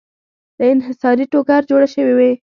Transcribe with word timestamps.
له 0.57 0.65
انحصاري 0.73 1.25
ټوکر 1.31 1.61
جوړې 1.69 1.87
شوې 1.93 2.13
وې. 2.17 2.31